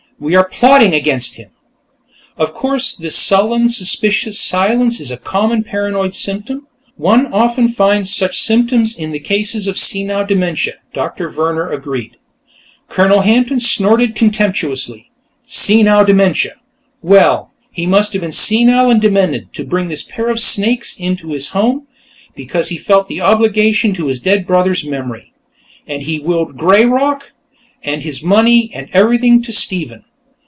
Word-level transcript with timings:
We 0.19 0.35
are 0.35 0.47
plotting 0.47 0.93
against 0.93 1.37
him!" 1.37 1.49
"Of 2.37 2.53
course; 2.53 2.95
this 2.95 3.15
sullen 3.15 3.61
and 3.63 3.71
suspicious 3.71 4.39
silence 4.39 4.99
is 4.99 5.09
a 5.09 5.17
common 5.17 5.63
paranoid 5.63 6.13
symptom; 6.13 6.67
one 6.95 7.33
often 7.33 7.69
finds 7.69 8.13
such 8.13 8.39
symptoms 8.39 8.95
in 8.95 9.17
cases 9.21 9.65
of 9.65 9.79
senile 9.79 10.27
dementia," 10.27 10.75
Doctor 10.93 11.31
Vehrner 11.31 11.73
agreed. 11.73 12.17
Colonel 12.87 13.21
Hampton 13.21 13.59
snorted 13.59 14.13
contemptuously. 14.13 15.09
Senile 15.47 16.05
dementia! 16.05 16.57
Well, 17.01 17.49
he 17.71 17.87
must 17.87 18.13
have 18.13 18.21
been 18.21 18.31
senile 18.31 18.91
and 18.91 19.01
demented, 19.01 19.51
to 19.53 19.65
bring 19.65 19.87
this 19.87 20.03
pair 20.03 20.29
of 20.29 20.39
snakes 20.39 20.95
into 20.99 21.29
his 21.31 21.47
home, 21.47 21.87
because 22.35 22.69
he 22.69 22.77
felt 22.77 23.09
an 23.09 23.21
obligation 23.21 23.91
to 23.95 24.05
his 24.05 24.19
dead 24.19 24.45
brother's 24.45 24.85
memory. 24.85 25.33
And 25.87 26.03
he'd 26.03 26.23
willed 26.23 26.57
"Greyrock," 26.57 27.33
and 27.81 28.03
his 28.03 28.21
money, 28.21 28.69
and 28.75 28.87
everything, 28.93 29.41
to 29.41 29.51
Stephen. 29.51 30.03